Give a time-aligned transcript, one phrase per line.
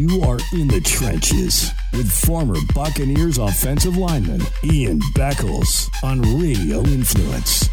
[0.00, 7.68] You are in the trenches with former Buccaneers offensive lineman Ian Beckles on Radio Influence.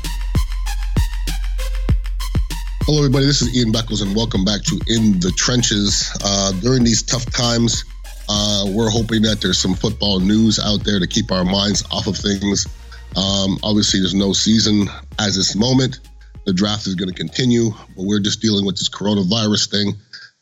[2.82, 3.26] Hello, everybody.
[3.28, 6.12] This is Ian Beckles, and welcome back to In the Trenches.
[6.22, 7.86] Uh, during these tough times,
[8.28, 12.08] uh, we're hoping that there's some football news out there to keep our minds off
[12.08, 12.68] of things.
[13.16, 16.02] Um, obviously, there's no season as this moment.
[16.46, 19.94] The draft is going to continue, but we're just dealing with this coronavirus thing.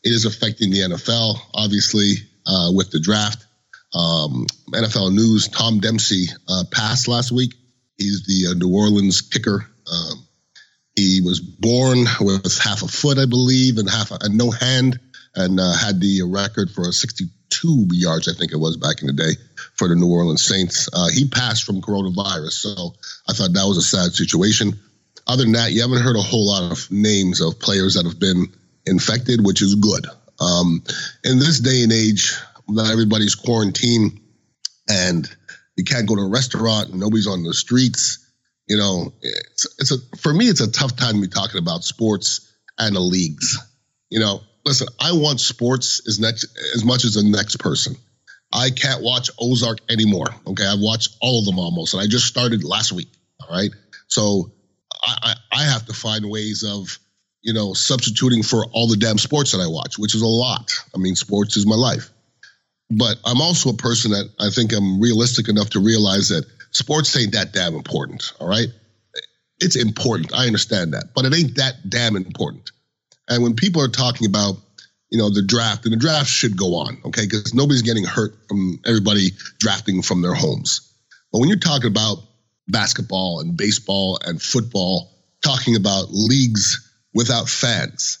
[0.06, 2.14] It is affecting the NFL, obviously,
[2.46, 3.44] uh, with the draft.
[3.92, 7.54] Um, NFL news: Tom Dempsey uh, passed last week.
[7.98, 9.66] He's the uh, New Orleans kicker.
[9.90, 10.24] Um,
[10.94, 15.00] he was born with half a foot, I believe, and half a, and no hand,
[15.34, 19.12] and uh, had the record for 62 yards, I think it was back in the
[19.12, 19.32] day,
[19.74, 20.88] for the New Orleans Saints.
[20.92, 22.94] Uh, he passed from coronavirus, so
[23.28, 24.78] I thought that was a sad situation.
[25.26, 28.20] Other than that, you haven't heard a whole lot of names of players that have
[28.20, 28.46] been
[28.86, 30.06] infected, which is good.
[30.40, 30.82] Um,
[31.24, 32.34] in this day and age,
[32.68, 34.20] not everybody's quarantined,
[34.88, 35.28] and
[35.76, 38.26] you can't go to a restaurant, and nobody's on the streets
[38.66, 41.84] you know, it's, it's a for me, it's a tough time to be talking about
[41.84, 43.58] sports and the leagues.
[44.10, 47.94] You know, listen, I want sports as next as much as the next person.
[48.52, 50.26] I can't watch Ozark anymore.
[50.46, 53.08] Okay, I've watched all of them almost, and I just started last week.
[53.40, 53.70] All right,
[54.08, 54.52] so
[55.04, 56.98] I, I, I have to find ways of
[57.42, 60.72] you know substituting for all the damn sports that I watch, which is a lot.
[60.94, 62.10] I mean, sports is my life.
[62.90, 67.16] But I'm also a person that I think I'm realistic enough to realize that sports
[67.16, 68.68] ain't that damn important, all right?
[69.58, 70.32] It's important.
[70.34, 72.70] I understand that, but it ain't that damn important.
[73.28, 74.56] And when people are talking about,
[75.10, 77.22] you know, the draft, and the draft should go on, okay?
[77.24, 80.92] Because nobody's getting hurt from everybody drafting from their homes.
[81.32, 82.18] But when you're talking about
[82.68, 85.10] basketball and baseball and football,
[85.42, 86.85] talking about leagues
[87.16, 88.18] without fans,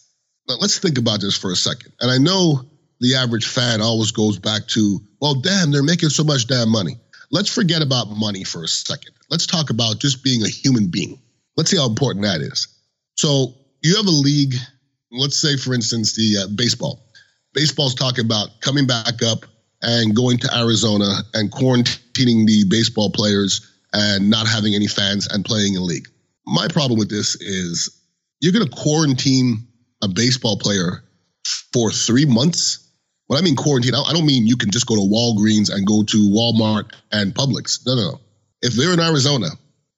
[0.48, 1.92] let's think about this for a second.
[2.00, 2.62] And I know
[3.00, 6.96] the average fan always goes back to, well, damn, they're making so much damn money.
[7.30, 9.12] Let's forget about money for a second.
[9.30, 11.20] Let's talk about just being a human being.
[11.56, 12.68] Let's see how important that is.
[13.16, 14.54] So you have a league,
[15.10, 17.02] let's say, for instance, the uh, baseball.
[17.52, 19.44] Baseball's talking about coming back up
[19.82, 25.44] and going to Arizona and quarantining the baseball players and not having any fans and
[25.44, 26.08] playing in league.
[26.46, 27.90] My problem with this is
[28.46, 29.66] you're going to quarantine
[30.02, 31.02] a baseball player
[31.72, 32.86] for three months
[33.26, 36.02] when I mean quarantine, I don't mean you can just go to Walgreens and go
[36.04, 37.84] to Walmart and Publix.
[37.86, 38.20] No, no, no.
[38.62, 39.48] If they're in Arizona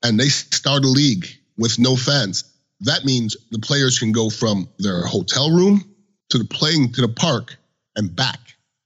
[0.03, 1.27] and they start a league
[1.59, 2.45] with no fans,
[2.81, 5.85] that means the players can go from their hotel room
[6.31, 7.57] to the playing to the park
[7.97, 8.39] and back.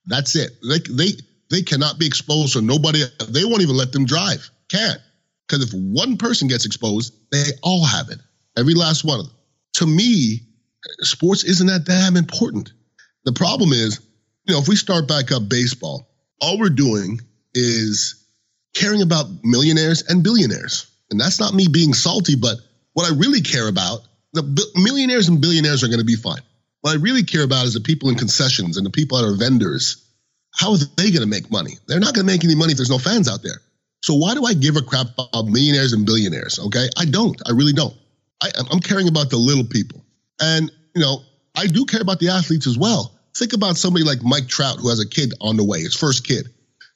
[0.07, 0.51] That's it.
[0.69, 1.13] They they
[1.51, 4.51] they cannot be exposed, so nobody they won't even let them drive.
[4.69, 5.01] Can't.
[5.47, 8.19] Because if one person gets exposed, they all have it.
[8.57, 9.37] Every last one of them.
[9.75, 10.41] To me,
[11.01, 12.73] sports isn't that damn important.
[13.25, 14.01] The problem is
[14.45, 16.09] you know, if we start back up baseball,
[16.41, 17.21] all we're doing
[17.55, 18.27] is
[18.75, 20.87] caring about millionaires and billionaires.
[21.11, 22.57] And that's not me being salty, but
[22.95, 24.01] what I really care about,
[24.33, 24.43] the
[24.77, 26.41] millionaires and billionaires are going to be fine.
[26.81, 29.37] What I really care about is the people in concessions and the people that are
[29.37, 30.05] vendors.
[30.55, 31.79] How are they going to make money?
[31.87, 33.61] They're not going to make any money if there's no fans out there.
[34.01, 36.59] So why do I give a crap about millionaires and billionaires?
[36.59, 37.41] Okay, I don't.
[37.47, 37.95] I really don't.
[38.43, 40.05] I, I'm caring about the little people,
[40.41, 41.23] and you know,
[41.55, 43.19] I do care about the athletes as well.
[43.37, 46.27] Think about somebody like Mike Trout who has a kid on the way, his first
[46.27, 46.49] kid.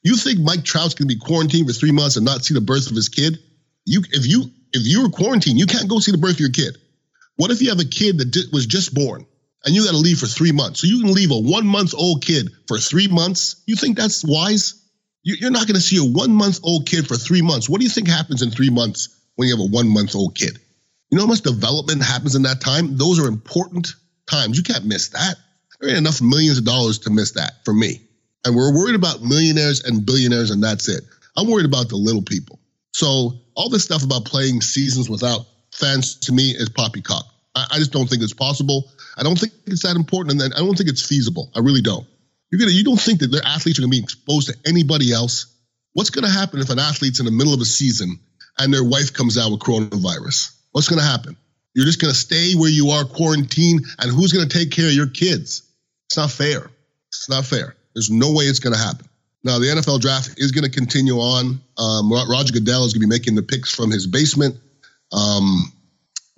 [0.03, 2.91] You think Mike Trout's gonna be quarantined for three months and not see the birth
[2.91, 3.39] of his kid?
[3.85, 6.51] You, if you if you were quarantined, you can't go see the birth of your
[6.51, 6.77] kid.
[7.37, 9.27] What if you have a kid that was just born
[9.65, 10.81] and you got to leave for three months?
[10.81, 13.63] So you can leave a one month old kid for three months.
[13.67, 14.83] You think that's wise?
[15.23, 17.69] You're not going to see a one month old kid for three months.
[17.69, 20.35] What do you think happens in three months when you have a one month old
[20.35, 20.59] kid?
[21.11, 22.97] You know how much development happens in that time?
[22.97, 23.95] Those are important
[24.29, 24.57] times.
[24.57, 25.37] You can't miss that.
[25.81, 28.01] There ain't enough millions of dollars to miss that for me.
[28.45, 31.05] And we're worried about millionaires and billionaires, and that's it.
[31.37, 32.59] I'm worried about the little people.
[32.93, 37.25] So all this stuff about playing seasons without fans to me is poppycock.
[37.55, 38.91] I, I just don't think it's possible.
[39.17, 41.51] I don't think it's that important, and then I don't think it's feasible.
[41.55, 42.07] I really don't.
[42.51, 45.47] You're gonna, you don't think that their athletes are gonna be exposed to anybody else?
[45.93, 48.19] What's gonna happen if an athlete's in the middle of a season
[48.59, 50.56] and their wife comes out with coronavirus?
[50.77, 51.37] What's gonna happen?
[51.73, 55.09] You're just gonna stay where you are, quarantined, and who's gonna take care of your
[55.09, 55.63] kids?
[56.05, 56.71] It's not fair.
[57.09, 57.75] It's not fair.
[57.95, 59.09] There's no way it's going to happen.
[59.43, 61.61] Now, the NFL draft is going to continue on.
[61.79, 64.57] Um, Roger Goodell is going to be making the picks from his basement.
[65.13, 65.73] Um,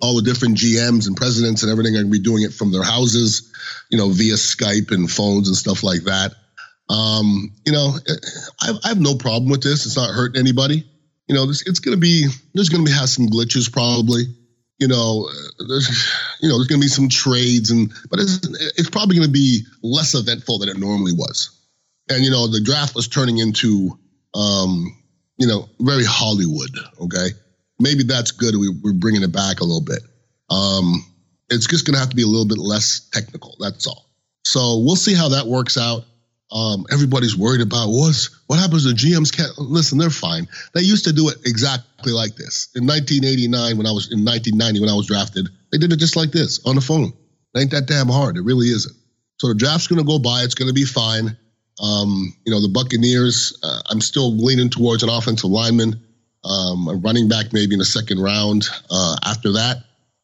[0.01, 2.71] all the different GMs and presidents and everything are going to be doing it from
[2.71, 3.51] their houses,
[3.89, 6.33] you know, via Skype and phones and stuff like that.
[6.89, 7.93] Um, you know,
[8.61, 9.85] I, I, have no problem with this.
[9.85, 10.85] It's not hurting anybody.
[11.29, 14.23] You know, this, it's going to be, there's going to be have some glitches probably.
[14.79, 15.29] you know,
[15.67, 15.87] there's,
[16.41, 18.39] you know, there's going to be some trades, and but it's,
[18.77, 21.51] it's probably going to be less eventful than it normally was.
[22.09, 23.99] And you know, the draft was turning into,
[24.33, 24.97] um,
[25.37, 26.71] you know, very Hollywood.
[27.01, 27.27] Okay,
[27.79, 28.55] maybe that's good.
[28.55, 30.01] We, we're bringing it back a little bit.
[30.49, 31.05] Um,
[31.49, 33.57] it's just going to have to be a little bit less technical.
[33.59, 34.09] That's all.
[34.45, 36.05] So we'll see how that works out.
[36.51, 39.99] Um, everybody's worried about what's what happens to GMs can't listen.
[39.99, 40.47] They're fine.
[40.73, 44.79] They used to do it exactly like this in 1989 when I was in 1990
[44.79, 45.47] when I was drafted.
[45.71, 47.13] They did it just like this on the phone.
[47.53, 48.37] It ain't that damn hard.
[48.37, 48.95] It really isn't.
[49.37, 50.41] So the draft's going to go by.
[50.41, 51.37] It's going to be fine.
[51.81, 53.57] Um, you know the Buccaneers.
[53.63, 56.01] Uh, I'm still leaning towards an offensive lineman,
[56.43, 58.65] um, a running back maybe in the second round.
[58.89, 59.77] Uh, after that,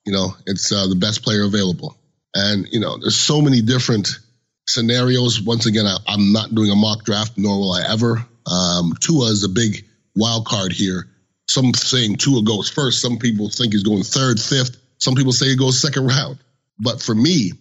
[0.06, 1.96] you know it's uh, the best player available.
[2.34, 4.20] And you know there's so many different
[4.68, 5.42] scenarios.
[5.42, 8.26] Once again, I, am not doing a mock draft, nor will I ever.
[8.46, 9.86] Um, Tua is a big
[10.16, 11.08] wild card here.
[11.48, 13.02] Some saying Tua goes first.
[13.02, 14.78] Some people think he's going third, fifth.
[14.98, 16.40] Some people say he goes second round.
[16.80, 17.52] But for me,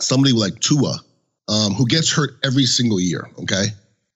[0.00, 0.98] somebody like Tua,
[1.48, 3.66] um, who gets hurt every single year, okay?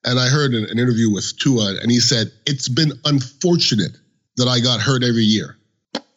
[0.04, 3.96] And I heard an, an interview with Tua, and he said, It's been unfortunate
[4.36, 5.56] that I got hurt every year.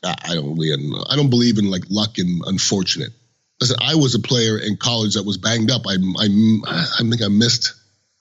[0.04, 0.72] I, don't really,
[1.10, 3.12] I don't believe in like luck and unfortunate.
[3.62, 5.82] Listen, I was a player in college that was banged up.
[5.86, 6.28] I, I,
[7.00, 7.74] I think I missed,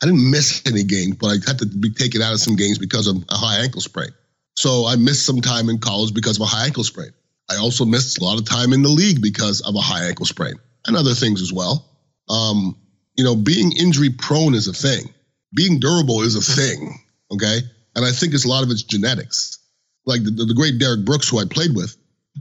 [0.02, 2.79] I didn't miss any games, but I had to be taken out of some games
[2.79, 4.11] because of a high ankle sprain.
[4.56, 7.11] So I missed some time in college because of a high ankle sprain.
[7.50, 10.26] I also missed a lot of time in the league because of a high ankle
[10.26, 10.55] sprain
[10.87, 11.87] and other things as well.
[12.29, 12.76] Um,
[13.17, 15.12] you know, being injury prone is a thing.
[15.55, 16.99] Being durable is a thing.
[17.31, 17.58] Okay.
[17.94, 19.58] And I think it's a lot of it's genetics.
[20.06, 21.96] Like the, the great Derrick Brooks, who I played with,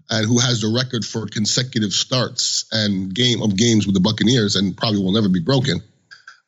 [0.10, 4.56] and who has the record for consecutive starts and game of games with the Buccaneers
[4.56, 5.82] and probably will never be broken.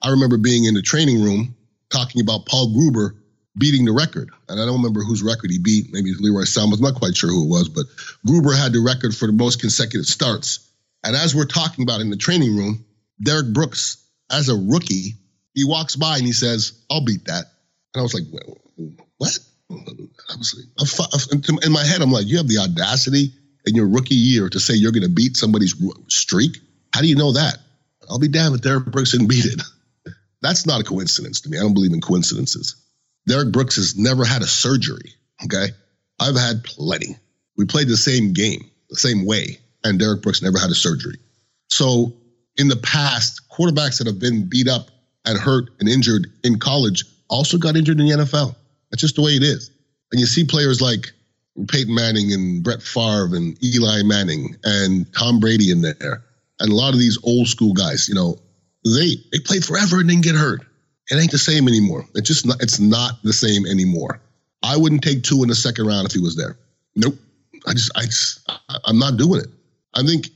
[0.02, 1.56] I remember being in the training room
[1.90, 3.16] talking about Paul Gruber
[3.58, 4.30] beating the record.
[4.48, 5.88] And I don't remember whose record he beat.
[5.92, 6.78] Maybe Lee Roy Selmon.
[6.78, 7.86] I'm not quite sure who it was, but
[8.26, 10.72] Gruber had the record for the most consecutive starts.
[11.04, 12.86] And as we're talking about in the training room,
[13.22, 13.98] Derrick Brooks,
[14.32, 15.16] as a rookie,
[15.54, 17.46] he walks by and he says, I'll beat that.
[17.94, 18.24] And I was like,
[19.18, 19.40] what?
[19.72, 23.34] I was like, in my head, I'm like, you have the audacity
[23.66, 25.76] in your rookie year to say you're going to beat somebody's
[26.08, 26.58] streak?
[26.94, 27.58] How do you know that?
[28.10, 29.62] I'll be damned if Derrick Brooks didn't beat it.
[30.42, 31.58] That's not a coincidence to me.
[31.58, 32.76] I don't believe in coincidences.
[33.28, 35.14] Derrick Brooks has never had a surgery.
[35.44, 35.68] Okay.
[36.20, 37.18] I've had plenty.
[37.58, 41.18] We played the same game, the same way, and Derrick Brooks never had a surgery.
[41.68, 42.14] So
[42.58, 44.90] in the past, quarterbacks that have been beat up
[45.26, 48.56] and hurt and injured in college also got injured in the NFL.
[48.90, 49.70] That's just the way it is.
[50.12, 51.12] And you see players like
[51.68, 56.24] Peyton Manning and Brett Favre and Eli Manning and Tom Brady in there,
[56.60, 58.38] and a lot of these old school guys, you know,
[58.86, 60.62] they they played forever and didn't get hurt.
[61.10, 62.06] It ain't the same anymore.
[62.16, 64.22] It's just not, it's not the same anymore.
[64.62, 66.57] I wouldn't take Tua in the second round if he was there.
[66.96, 67.16] Nope.
[67.68, 68.50] I just I just
[68.86, 69.48] I'm not doing it.
[69.95, 70.30] I think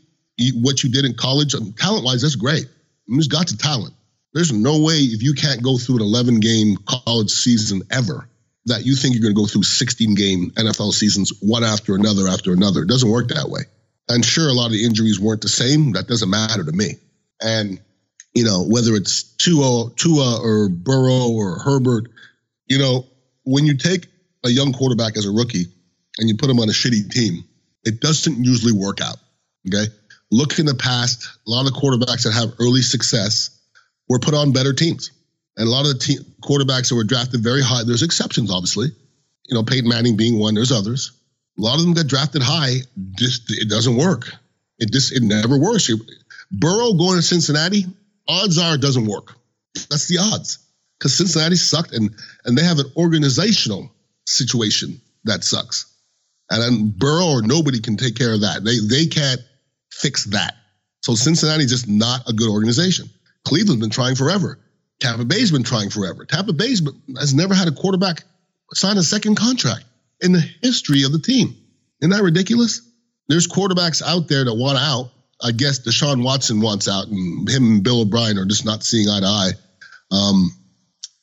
[0.56, 2.68] what you did in college, um, talent wise, that's great.
[3.08, 3.94] You just got the talent.
[4.34, 8.28] There's no way if you can't go through an 11 game college season ever
[8.66, 12.28] that you think you're going to go through 16 game NFL seasons one after another
[12.28, 12.84] after another.
[12.84, 13.62] It doesn't work that way.
[14.10, 15.94] And sure, a lot of the injuries weren't the same.
[15.94, 16.96] That doesn't matter to me.
[17.42, 17.80] And,
[18.34, 22.10] you know, whether it's Tua, Tua or Burrow or Herbert,
[22.68, 23.06] you know,
[23.46, 24.08] when you take
[24.46, 25.66] a young quarterback as a rookie
[26.18, 27.44] and you put him on a shitty team,
[27.84, 29.18] it doesn't usually work out.
[29.68, 29.92] Okay.
[30.32, 33.50] Look in the past, a lot of quarterbacks that have early success
[34.10, 35.12] were put on better teams.
[35.58, 38.88] And a lot of the te- quarterbacks that were drafted very high, there's exceptions, obviously.
[39.46, 41.12] You know, Peyton Manning being one, there's others.
[41.58, 42.78] A lot of them got drafted high.
[43.16, 44.34] Just it doesn't work.
[44.80, 45.90] It just it never works.
[46.52, 47.86] Burrow going to Cincinnati,
[48.28, 49.36] odds are it doesn't work.
[49.90, 50.60] That's the odds.
[50.98, 52.10] Because Cincinnati sucked and
[52.46, 53.92] and they have an organizational
[54.26, 55.94] situation that sucks.
[56.50, 58.64] And then Burrow or nobody can take care of that.
[58.64, 59.42] They they can't
[59.92, 60.56] fix that.
[61.02, 63.10] So Cincinnati's just not a good organization.
[63.46, 64.60] Cleveland's been trying forever.
[65.04, 66.26] Tampa Bay's been trying forever.
[66.26, 66.82] Tampa Bay's
[67.20, 68.24] has never had a quarterback
[68.74, 69.84] sign a second contract
[70.22, 71.56] in the history of the team.
[72.02, 72.82] Isn't that ridiculous?
[73.28, 75.12] There's quarterbacks out there that want out.
[75.42, 79.10] I guess Deshaun Watson wants out, and him and Bill O'Brien are just not seeing
[79.10, 79.52] eye to eye.
[80.12, 80.52] Um,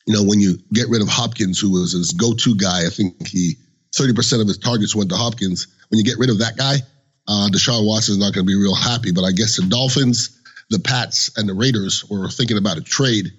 [0.05, 3.27] you know, when you get rid of Hopkins, who was his go-to guy, I think
[3.27, 3.55] he
[3.95, 5.67] 30% of his targets went to Hopkins.
[5.89, 6.75] When you get rid of that guy,
[7.27, 9.11] uh, Deshaun Watson is not going to be real happy.
[9.11, 13.31] But I guess the Dolphins, the Pats, and the Raiders were thinking about a trade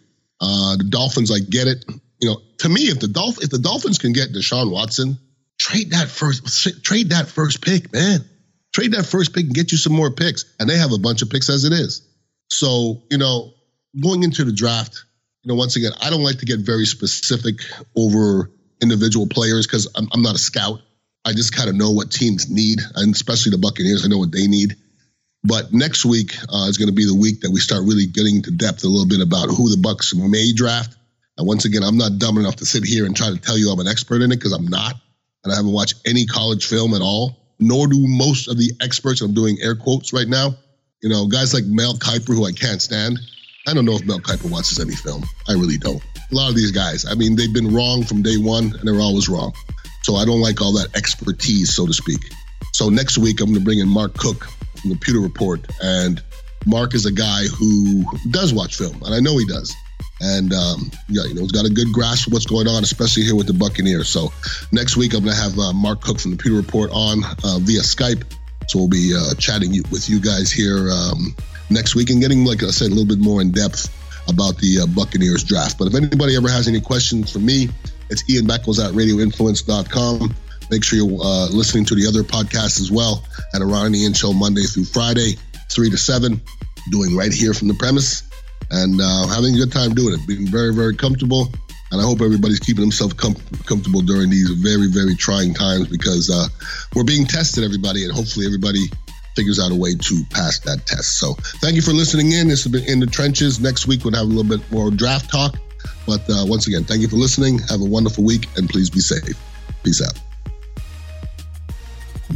[0.43, 1.85] uh, the Dolphins, I get it.
[2.21, 5.19] You know, to me, if the Dolph- if the Dolphins can get Deshaun Watson,
[5.59, 8.25] trade that first trade that first pick, man.
[8.75, 10.45] Trade that first pick and get you some more picks.
[10.59, 12.07] And they have a bunch of picks as it is.
[12.51, 13.53] So, you know,
[14.03, 15.05] going into the draft,
[15.43, 17.57] you know, once again, I don't like to get very specific
[17.97, 20.81] over individual players because I'm, I'm, not a scout.
[21.25, 24.05] I just kind of know what teams need, and especially the Buccaneers.
[24.05, 24.77] I know what they need.
[25.45, 28.43] But next week uh, is going to be the week that we start really getting
[28.43, 30.97] to depth a little bit about who the Bucks may draft.
[31.37, 33.71] And once again, I'm not dumb enough to sit here and try to tell you
[33.71, 34.95] I'm an expert in it because I'm not,
[35.43, 37.39] and I haven't watched any college film at all.
[37.59, 39.21] Nor do most of the experts.
[39.21, 40.55] I'm doing air quotes right now.
[41.01, 43.19] You know, guys like Mel Kiper, who I can't stand.
[43.67, 45.23] I don't know if Mel Kiper watches any film.
[45.49, 46.03] I really don't.
[46.31, 49.01] A lot of these guys, I mean, they've been wrong from day one, and they're
[49.01, 49.53] always wrong.
[50.03, 52.21] So I don't like all that expertise, so to speak.
[52.73, 54.49] So next week, I'm going to bring in Mark Cook
[54.83, 55.61] from the Pewter Report.
[55.83, 56.23] And
[56.67, 59.75] Mark is a guy who does watch film, and I know he does.
[60.21, 63.25] And um, yeah, you know, he's got a good grasp of what's going on, especially
[63.25, 64.09] here with the Buccaneers.
[64.09, 64.33] So
[64.71, 67.59] next week, I'm going to have uh, Mark Cook from the Pewter Report on uh,
[67.61, 68.23] via Skype.
[68.69, 71.35] So we'll be uh, chatting with you guys here um,
[71.71, 73.91] next week and getting, like I said, a little bit more in depth
[74.29, 75.79] about the uh, Buccaneers draft.
[75.79, 77.69] But if anybody ever has any questions for me,
[78.09, 80.35] it's Ian Beckles at radioinfluence.com.
[80.73, 84.33] Make sure you're uh, listening to the other podcasts as well at Ron Ian Show
[84.33, 85.37] Monday through Friday,
[85.69, 86.41] 3 to 7,
[86.91, 88.23] doing right here from the premise
[88.71, 91.52] and uh, having a good time doing it, being very, very comfortable.
[91.91, 93.37] And I hope everybody's keeping themselves com-
[93.67, 96.49] comfortable during these very, very trying times because uh,
[96.95, 98.87] we're being tested, everybody, and hopefully everybody
[99.37, 101.19] figures out a way to pass that test.
[101.19, 102.49] So thank you for listening in.
[102.49, 103.61] This has been In the Trenches.
[103.61, 105.59] Next week, we'll have a little bit more draft talk.
[106.07, 107.59] But uh, once again, thank you for listening.
[107.69, 109.37] Have a wonderful week and please be safe.
[109.85, 110.19] Peace out.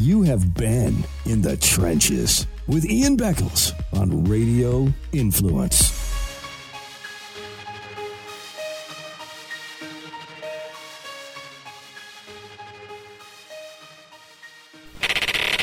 [0.06, 5.90] You have been in the trenches with Ian Beckles on Radio Influence.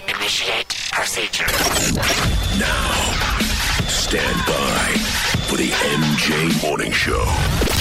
[0.10, 1.46] Initiate procedure.
[2.60, 2.92] Now,
[3.88, 4.94] stand by
[5.48, 7.73] for the MJ Morning Show.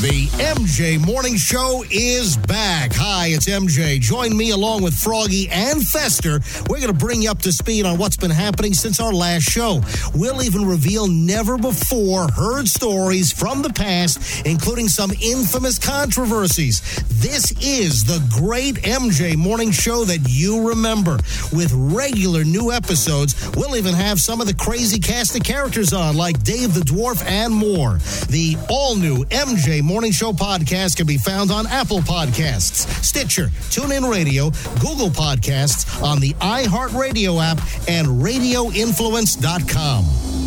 [0.00, 2.92] The MJ Morning Show is back.
[2.94, 3.98] Hi, it's MJ.
[3.98, 6.38] Join me along with Froggy and Fester.
[6.70, 9.42] We're going to bring you up to speed on what's been happening since our last
[9.42, 9.82] show.
[10.14, 16.80] We'll even reveal never before heard stories from the past, including some infamous controversies.
[17.20, 21.18] This is the great MJ Morning Show that you remember.
[21.52, 26.16] With regular new episodes, we'll even have some of the crazy cast of characters on,
[26.16, 27.94] like Dave the Dwarf and more.
[28.28, 34.12] The all new MJ Morning Show podcast can be found on Apple Podcasts, Stitcher, TuneIn
[34.12, 37.56] Radio, Google Podcasts, on the iHeartRadio app,
[37.88, 40.37] and RadioInfluence.com.